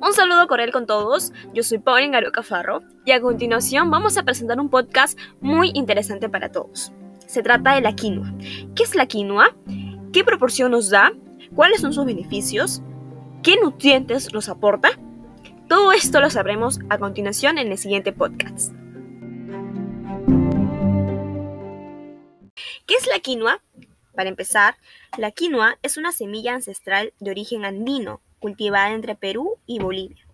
Un 0.00 0.12
saludo 0.12 0.46
cordial 0.46 0.70
con 0.70 0.86
todos, 0.86 1.32
yo 1.52 1.64
soy 1.64 1.78
Pauline 1.78 2.12
Garuca 2.12 2.44
Farro 2.44 2.82
y 3.04 3.10
a 3.10 3.20
continuación 3.20 3.90
vamos 3.90 4.16
a 4.16 4.22
presentar 4.22 4.60
un 4.60 4.70
podcast 4.70 5.18
muy 5.40 5.72
interesante 5.74 6.28
para 6.28 6.52
todos. 6.52 6.92
Se 7.26 7.42
trata 7.42 7.74
de 7.74 7.80
la 7.80 7.96
quinoa. 7.96 8.32
¿Qué 8.76 8.84
es 8.84 8.94
la 8.94 9.06
quinoa? 9.06 9.56
¿Qué 10.12 10.22
proporción 10.22 10.70
nos 10.70 10.88
da? 10.90 11.12
¿Cuáles 11.52 11.80
son 11.80 11.92
sus 11.92 12.04
beneficios? 12.04 12.80
¿Qué 13.42 13.56
nutrientes 13.60 14.32
nos 14.32 14.48
aporta? 14.48 14.90
Todo 15.68 15.90
esto 15.90 16.20
lo 16.20 16.30
sabremos 16.30 16.78
a 16.90 16.98
continuación 16.98 17.58
en 17.58 17.72
el 17.72 17.78
siguiente 17.78 18.12
podcast. 18.12 18.72
¿Qué 22.86 22.94
es 22.94 23.06
la 23.08 23.18
quinoa? 23.18 23.60
Para 24.14 24.28
empezar, 24.28 24.76
la 25.16 25.32
quinoa 25.32 25.76
es 25.82 25.96
una 25.96 26.12
semilla 26.12 26.54
ancestral 26.54 27.12
de 27.18 27.32
origen 27.32 27.64
andino, 27.64 28.20
cultivada 28.38 28.92
entre 28.92 29.14
Perú 29.14 29.58
y 29.66 29.78
Bolivia. 29.78 30.28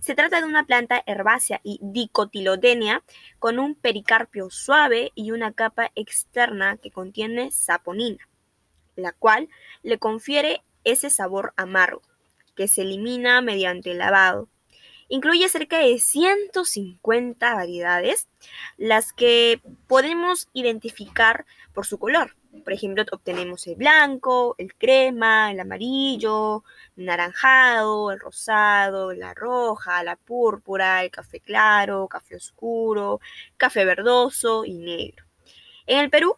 Se 0.00 0.14
trata 0.14 0.40
de 0.40 0.46
una 0.46 0.64
planta 0.64 1.02
herbácea 1.06 1.60
y 1.62 1.78
dicotilodénea 1.82 3.02
con 3.38 3.58
un 3.58 3.74
pericarpio 3.74 4.50
suave 4.50 5.12
y 5.14 5.30
una 5.30 5.52
capa 5.52 5.90
externa 5.94 6.76
que 6.76 6.90
contiene 6.90 7.50
saponina, 7.52 8.28
la 8.96 9.12
cual 9.12 9.48
le 9.82 9.98
confiere 9.98 10.62
ese 10.84 11.10
sabor 11.10 11.52
amargo, 11.56 12.02
que 12.56 12.68
se 12.68 12.82
elimina 12.82 13.40
mediante 13.40 13.94
lavado. 13.94 14.48
Incluye 15.08 15.48
cerca 15.48 15.78
de 15.78 15.98
150 15.98 17.54
variedades, 17.54 18.28
las 18.76 19.12
que 19.12 19.60
podemos 19.88 20.48
identificar 20.52 21.46
por 21.74 21.84
su 21.84 21.98
color. 21.98 22.36
Por 22.64 22.72
ejemplo, 22.72 23.04
obtenemos 23.12 23.66
el 23.68 23.76
blanco, 23.76 24.56
el 24.58 24.74
crema, 24.74 25.52
el 25.52 25.60
amarillo, 25.60 26.64
el 26.96 27.04
naranjado, 27.06 28.10
el 28.10 28.18
rosado, 28.18 29.12
la 29.12 29.34
roja, 29.34 30.02
la 30.02 30.16
púrpura, 30.16 31.04
el 31.04 31.10
café 31.10 31.40
claro, 31.40 32.08
café 32.08 32.36
oscuro, 32.36 33.20
café 33.56 33.84
verdoso 33.84 34.64
y 34.64 34.78
negro. 34.78 35.24
En 35.86 36.00
el 36.00 36.10
Perú 36.10 36.36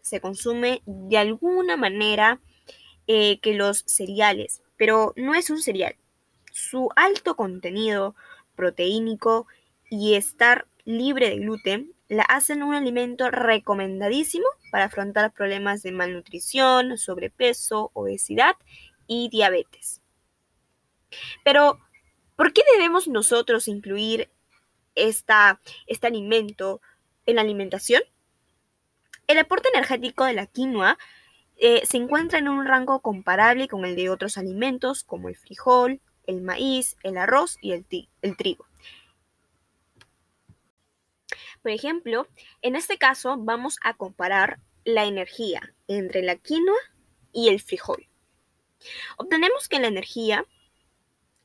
se 0.00 0.20
consume 0.20 0.82
de 0.84 1.18
alguna 1.18 1.76
manera 1.76 2.40
eh, 3.06 3.38
que 3.40 3.54
los 3.54 3.84
cereales, 3.86 4.62
pero 4.76 5.12
no 5.16 5.34
es 5.34 5.48
un 5.48 5.62
cereal. 5.62 5.94
Su 6.52 6.90
alto 6.96 7.36
contenido 7.36 8.16
proteínico 8.56 9.46
y 9.88 10.14
estar 10.14 10.66
libre 10.84 11.30
de 11.30 11.36
gluten 11.36 11.92
la 12.08 12.24
hacen 12.24 12.62
un 12.62 12.74
alimento 12.74 13.30
recomendadísimo 13.30 14.46
para 14.72 14.86
afrontar 14.86 15.34
problemas 15.34 15.82
de 15.82 15.92
malnutrición, 15.92 16.96
sobrepeso, 16.96 17.90
obesidad 17.92 18.56
y 19.06 19.28
diabetes. 19.28 20.00
Pero, 21.44 21.78
¿por 22.36 22.54
qué 22.54 22.62
debemos 22.72 23.06
nosotros 23.06 23.68
incluir 23.68 24.30
esta, 24.94 25.60
este 25.86 26.06
alimento 26.06 26.80
en 27.26 27.36
la 27.36 27.42
alimentación? 27.42 28.02
El 29.26 29.38
aporte 29.38 29.68
energético 29.74 30.24
de 30.24 30.32
la 30.32 30.46
quinoa 30.46 30.96
eh, 31.58 31.82
se 31.84 31.98
encuentra 31.98 32.38
en 32.38 32.48
un 32.48 32.64
rango 32.64 33.00
comparable 33.00 33.68
con 33.68 33.84
el 33.84 33.94
de 33.94 34.08
otros 34.08 34.38
alimentos 34.38 35.04
como 35.04 35.28
el 35.28 35.36
frijol, 35.36 36.00
el 36.26 36.40
maíz, 36.40 36.96
el 37.02 37.18
arroz 37.18 37.58
y 37.60 37.72
el 37.72 37.84
trigo. 38.38 38.64
Por 41.62 41.70
ejemplo, 41.70 42.26
en 42.60 42.76
este 42.76 42.98
caso 42.98 43.36
vamos 43.38 43.78
a 43.82 43.94
comparar 43.94 44.60
la 44.84 45.04
energía 45.04 45.74
entre 45.88 46.22
la 46.22 46.36
quinoa 46.36 46.78
y 47.32 47.48
el 47.48 47.60
frijol. 47.60 48.08
Obtenemos 49.16 49.68
que 49.68 49.78
la 49.78 49.88
energía, 49.88 50.44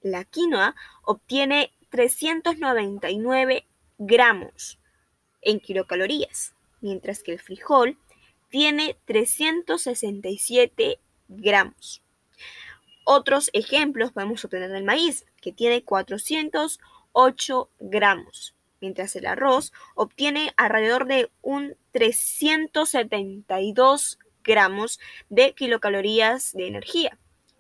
la 0.02 0.26
quinoa 0.26 0.76
obtiene 1.04 1.72
399 1.90 3.66
gramos 3.98 4.80
en 5.42 5.60
kilocalorías, 5.60 6.56
mientras 6.82 7.24
que 7.24 7.34
el 7.34 7.40
frijol 7.40 7.98
tiene 8.50 8.98
367 9.06 11.00
gramos. 11.28 12.02
Otros 13.06 13.50
ejemplos 13.54 14.12
podemos 14.12 14.44
obtener 14.44 14.70
del 14.72 14.84
maíz, 14.84 15.26
que 15.42 15.54
tiene 15.54 15.84
408 15.84 17.70
gramos 17.80 18.57
mientras 18.82 19.16
el 19.16 19.26
arroz 19.26 19.72
obtiene 19.96 20.54
alrededor 20.58 21.08
de 21.08 21.32
un 21.42 21.78
372 21.92 24.20
gramos 24.44 25.00
de 25.30 25.54
kilocalorías 25.54 26.52
de 26.54 26.68
energía, 26.68 27.18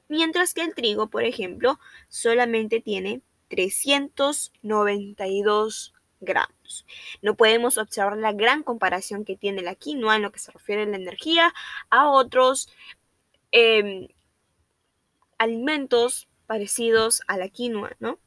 mientras 0.07 0.53
que 0.53 0.61
el 0.61 0.73
trigo, 0.73 1.09
por 1.09 1.23
ejemplo, 1.23 1.79
solamente 2.07 2.79
tiene 2.79 3.21
392 3.49 5.93
gramos. 6.19 6.85
No 7.21 7.35
podemos 7.35 7.77
observar 7.77 8.17
la 8.17 8.33
gran 8.33 8.63
comparación 8.63 9.23
que 9.25 9.35
tiene 9.35 9.61
la 9.61 9.75
quinoa 9.75 10.15
en 10.15 10.23
lo 10.23 10.31
que 10.31 10.39
se 10.39 10.51
refiere 10.51 10.81
a 10.83 10.87
la 10.87 10.95
energía 10.95 11.53
a 11.89 12.09
otros 12.09 12.69
em, 13.51 14.07
alimentos 15.37 16.27
parecidos 16.47 17.21
a 17.27 17.37
la 17.37 17.49
quinoa, 17.49 17.95
¿no? 17.99 18.17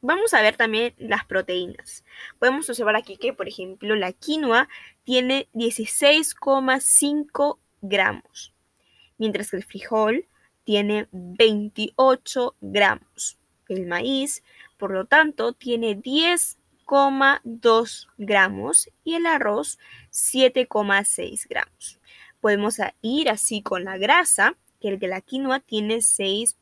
Vamos 0.00 0.32
a 0.32 0.42
ver 0.42 0.56
también 0.56 0.94
las 0.96 1.24
proteínas. 1.24 2.04
Podemos 2.38 2.70
observar 2.70 2.94
aquí 2.94 3.16
que, 3.16 3.32
por 3.32 3.48
ejemplo, 3.48 3.96
la 3.96 4.12
quinoa 4.12 4.68
tiene 5.02 5.48
16,5 5.54 7.58
gramos, 7.80 8.54
mientras 9.16 9.50
que 9.50 9.56
el 9.56 9.64
frijol 9.64 10.26
tiene 10.62 11.08
28 11.10 12.54
gramos. 12.60 13.38
El 13.68 13.86
maíz, 13.86 14.44
por 14.76 14.92
lo 14.92 15.06
tanto, 15.06 15.52
tiene 15.52 15.96
10,2 15.96 18.06
gramos 18.18 18.88
y 19.02 19.14
el 19.14 19.26
arroz 19.26 19.80
7,6 20.12 21.48
gramos. 21.48 21.98
Podemos 22.40 22.76
ir 23.02 23.30
así 23.30 23.62
con 23.62 23.82
la 23.82 23.98
grasa, 23.98 24.56
que 24.80 24.90
el 24.90 25.00
de 25.00 25.08
la 25.08 25.20
quinoa 25.20 25.58
tiene 25.58 26.02
6 26.02 26.56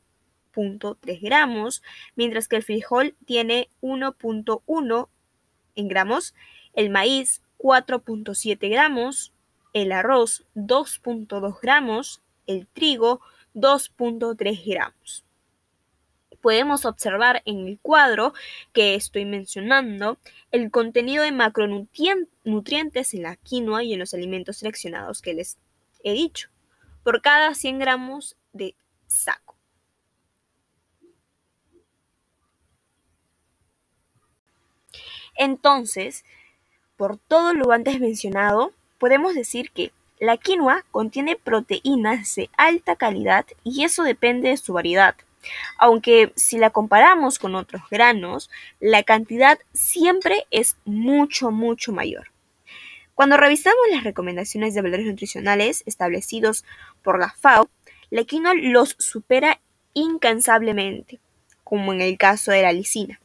3 1.01 1.21
gramos, 1.21 1.83
mientras 2.15 2.49
que 2.49 2.57
el 2.57 2.63
frijol 2.63 3.15
tiene 3.27 3.69
1.1 3.83 5.09
en 5.77 5.89
gramos, 5.89 6.35
el 6.73 6.91
maíz 6.91 7.43
4.7 7.59 8.71
gramos, 8.71 9.33
el 9.73 9.93
arroz 9.93 10.45
2.2 10.55 11.61
gramos, 11.61 12.23
el 12.47 12.67
trigo 12.67 13.21
2.3 13.55 14.63
gramos. 14.67 15.25
Podemos 16.41 16.85
observar 16.85 17.43
en 17.45 17.67
el 17.67 17.79
cuadro 17.81 18.33
que 18.73 18.95
estoy 18.95 19.25
mencionando 19.25 20.19
el 20.53 20.71
contenido 20.71 21.25
de 21.25 21.33
macronutrientes 21.33 23.15
en 23.15 23.23
la 23.23 23.37
quinoa 23.37 23.83
y 23.83 23.93
en 23.93 23.99
los 23.99 24.15
alimentos 24.15 24.59
seleccionados 24.59 25.23
que 25.23 25.35
les 25.35 25.59
he 26.05 26.13
dicho, 26.13 26.49
por 27.03 27.21
cada 27.21 27.55
100 27.55 27.79
gramos 27.79 28.37
de 28.53 28.75
saco. 29.07 29.46
Entonces, 35.37 36.25
por 36.97 37.19
todo 37.19 37.55
lo 37.55 37.73
antes 37.73 38.01
mencionado, 38.01 38.73
podemos 38.99 39.35
decir 39.35 39.71
que 39.71 39.93
la 40.19 40.37
quinoa 40.37 40.85
contiene 40.91 41.37
proteínas 41.37 42.35
de 42.35 42.49
alta 42.57 42.97
calidad 42.97 43.47
y 43.65 43.85
eso 43.85 44.03
depende 44.03 44.49
de 44.49 44.57
su 44.57 44.73
variedad. 44.73 45.15
Aunque 45.79 46.33
si 46.37 46.59
la 46.59 46.71
comparamos 46.71 47.39
con 47.39 47.55
otros 47.55 47.83
granos, 47.91 48.51
la 48.81 49.03
cantidad 49.03 49.59
siempre 49.73 50.47
es 50.51 50.77
mucho, 50.85 51.51
mucho 51.51 51.93
mayor. 51.93 52.31
Cuando 53.15 53.37
revisamos 53.37 53.81
las 53.91 54.05
recomendaciones 54.05 54.75
de 54.75 54.83
valores 54.83 55.07
nutricionales 55.07 55.83
establecidos 55.87 56.65
por 57.03 57.19
la 57.19 57.31
FAO, 57.31 57.69
la 58.11 58.25
quinoa 58.25 58.55
los 58.55 58.97
supera 58.99 59.61
incansablemente, 59.95 61.21
como 61.65 61.93
en 61.93 62.01
el 62.01 62.19
caso 62.19 62.53
de 62.53 62.63
la 62.63 62.73
lisina. 62.73 63.21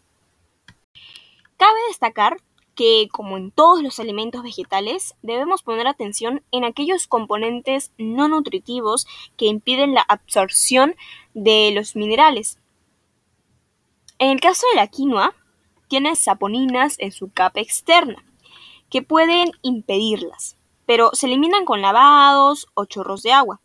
Cabe 1.62 1.78
destacar 1.90 2.42
que, 2.74 3.08
como 3.12 3.38
en 3.38 3.52
todos 3.52 3.84
los 3.84 4.00
alimentos 4.00 4.42
vegetales, 4.42 5.14
debemos 5.22 5.62
poner 5.62 5.86
atención 5.86 6.42
en 6.52 6.64
aquellos 6.64 7.06
componentes 7.06 7.92
no 8.00 8.28
nutritivos 8.28 9.06
que 9.38 9.46
impiden 9.46 9.94
la 9.94 10.02
absorción 10.02 10.96
de 11.36 11.70
los 11.76 11.96
minerales. 11.96 12.58
En 14.18 14.32
el 14.32 14.40
caso 14.42 14.66
de 14.72 14.78
la 14.78 14.88
quinoa, 14.88 15.36
tiene 15.88 16.16
saponinas 16.16 16.96
en 16.98 17.12
su 17.12 17.30
capa 17.32 17.60
externa, 17.60 18.26
que 18.90 19.04
pueden 19.04 19.52
impedirlas, 19.62 20.58
pero 20.88 21.12
se 21.14 21.28
eliminan 21.28 21.64
con 21.64 21.84
lavados 21.84 22.70
o 22.74 22.86
chorros 22.86 23.22
de 23.22 23.34
agua. 23.34 23.62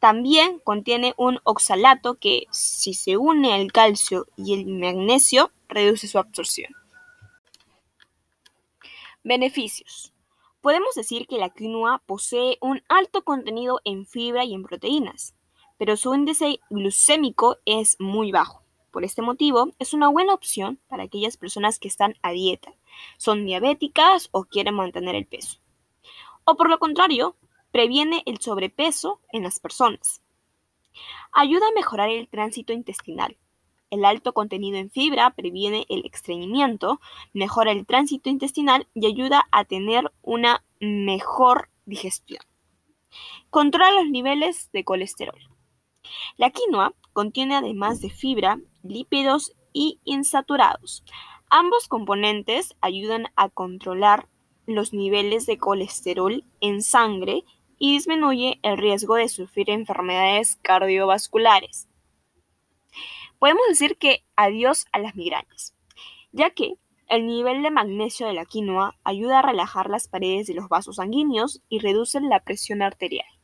También 0.00 0.58
contiene 0.64 1.14
un 1.16 1.38
oxalato 1.44 2.16
que, 2.16 2.46
si 2.50 2.92
se 2.92 3.16
une 3.16 3.54
al 3.54 3.70
calcio 3.70 4.26
y 4.36 4.54
el 4.54 4.66
magnesio, 4.66 5.52
reduce 5.68 6.08
su 6.08 6.18
absorción. 6.18 6.74
Beneficios. 9.24 10.12
Podemos 10.60 10.94
decir 10.94 11.26
que 11.26 11.38
la 11.38 11.50
quinoa 11.50 12.02
posee 12.06 12.56
un 12.60 12.82
alto 12.88 13.24
contenido 13.24 13.80
en 13.84 14.06
fibra 14.06 14.44
y 14.44 14.54
en 14.54 14.62
proteínas, 14.62 15.34
pero 15.76 15.96
su 15.96 16.14
índice 16.14 16.60
glucémico 16.70 17.56
es 17.64 17.96
muy 17.98 18.30
bajo. 18.30 18.62
Por 18.92 19.04
este 19.04 19.20
motivo, 19.22 19.70
es 19.78 19.92
una 19.92 20.08
buena 20.08 20.34
opción 20.34 20.80
para 20.88 21.02
aquellas 21.02 21.36
personas 21.36 21.78
que 21.78 21.88
están 21.88 22.14
a 22.22 22.30
dieta, 22.30 22.72
son 23.16 23.44
diabéticas 23.44 24.28
o 24.32 24.44
quieren 24.44 24.74
mantener 24.74 25.14
el 25.14 25.26
peso. 25.26 25.58
O 26.44 26.56
por 26.56 26.70
lo 26.70 26.78
contrario, 26.78 27.36
previene 27.72 28.22
el 28.24 28.40
sobrepeso 28.40 29.20
en 29.32 29.42
las 29.42 29.60
personas. 29.60 30.22
Ayuda 31.32 31.66
a 31.68 31.74
mejorar 31.74 32.08
el 32.08 32.28
tránsito 32.28 32.72
intestinal. 32.72 33.36
El 33.90 34.04
alto 34.04 34.34
contenido 34.34 34.76
en 34.76 34.90
fibra 34.90 35.30
previene 35.30 35.86
el 35.88 36.04
estreñimiento, 36.04 37.00
mejora 37.32 37.72
el 37.72 37.86
tránsito 37.86 38.28
intestinal 38.28 38.86
y 38.94 39.06
ayuda 39.06 39.48
a 39.50 39.64
tener 39.64 40.12
una 40.22 40.62
mejor 40.78 41.70
digestión. 41.86 42.42
Controla 43.50 43.92
los 43.92 44.10
niveles 44.10 44.70
de 44.72 44.84
colesterol. 44.84 45.38
La 46.36 46.50
quinoa 46.50 46.94
contiene 47.12 47.56
además 47.56 48.00
de 48.00 48.10
fibra, 48.10 48.58
lípidos 48.82 49.54
y 49.72 50.00
insaturados. 50.04 51.02
Ambos 51.48 51.88
componentes 51.88 52.76
ayudan 52.82 53.28
a 53.36 53.48
controlar 53.48 54.28
los 54.66 54.92
niveles 54.92 55.46
de 55.46 55.56
colesterol 55.56 56.44
en 56.60 56.82
sangre 56.82 57.44
y 57.78 57.92
disminuye 57.92 58.58
el 58.62 58.76
riesgo 58.76 59.14
de 59.14 59.28
sufrir 59.28 59.70
enfermedades 59.70 60.56
cardiovasculares. 60.56 61.88
Podemos 63.38 63.62
decir 63.68 63.96
que 63.98 64.24
adiós 64.36 64.86
a 64.92 64.98
las 64.98 65.14
migrañas, 65.14 65.74
ya 66.32 66.50
que 66.50 66.74
el 67.08 67.26
nivel 67.26 67.62
de 67.62 67.70
magnesio 67.70 68.26
de 68.26 68.34
la 68.34 68.44
quinoa 68.44 68.98
ayuda 69.04 69.38
a 69.38 69.42
relajar 69.42 69.88
las 69.88 70.08
paredes 70.08 70.46
de 70.46 70.54
los 70.54 70.68
vasos 70.68 70.96
sanguíneos 70.96 71.62
y 71.68 71.78
reduce 71.78 72.20
la 72.20 72.42
presión 72.42 72.82
arterial. 72.82 73.37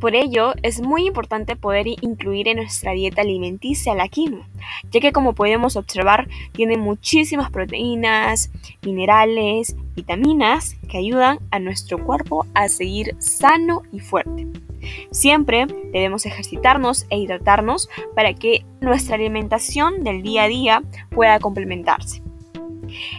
Por 0.00 0.14
ello, 0.14 0.52
es 0.62 0.82
muy 0.82 1.06
importante 1.06 1.56
poder 1.56 1.86
incluir 1.86 2.48
en 2.48 2.58
nuestra 2.58 2.92
dieta 2.92 3.22
alimenticia 3.22 3.94
la 3.94 4.08
quinoa, 4.08 4.46
ya 4.90 5.00
que 5.00 5.12
como 5.12 5.34
podemos 5.34 5.76
observar 5.76 6.28
tiene 6.52 6.76
muchísimas 6.76 7.50
proteínas, 7.50 8.50
minerales, 8.82 9.74
vitaminas 9.94 10.76
que 10.90 10.98
ayudan 10.98 11.38
a 11.50 11.60
nuestro 11.60 12.04
cuerpo 12.04 12.44
a 12.54 12.68
seguir 12.68 13.16
sano 13.18 13.82
y 13.90 14.00
fuerte. 14.00 14.46
Siempre 15.10 15.66
debemos 15.66 16.26
ejercitarnos 16.26 17.06
e 17.08 17.18
hidratarnos 17.18 17.88
para 18.14 18.34
que 18.34 18.66
nuestra 18.80 19.14
alimentación 19.16 20.04
del 20.04 20.22
día 20.22 20.44
a 20.44 20.48
día 20.48 20.82
pueda 21.10 21.40
complementarse. 21.40 22.22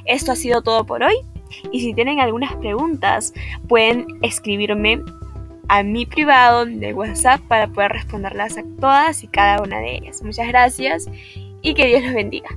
Esto 0.06 0.32
ha 0.32 0.36
sido 0.36 0.62
todo 0.62 0.86
por 0.86 1.04
hoy 1.04 1.16
y 1.72 1.82
si 1.82 1.94
tienen 1.94 2.20
algunas 2.20 2.56
preguntas 2.56 3.34
pueden 3.68 4.06
escribirme 4.22 5.02
a 5.68 5.84
mi 5.84 6.06
privado 6.06 6.66
de 6.66 6.94
WhatsApp 6.94 7.42
para 7.48 7.68
poder 7.68 7.92
responderlas 7.92 8.58
a 8.58 8.64
todas 8.80 9.24
y 9.24 9.28
cada 9.28 9.62
una 9.62 9.80
de 9.80 9.98
ellas. 9.98 10.22
Muchas 10.22 10.48
gracias 10.48 11.10
y 11.62 11.74
que 11.74 11.88
Dios 11.88 12.04
los 12.04 12.14
bendiga. 12.14 12.50